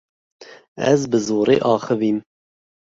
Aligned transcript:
Ez 0.91 1.01
bi 1.11 1.19
zorê 1.27 1.57
axivîm. 1.71 2.17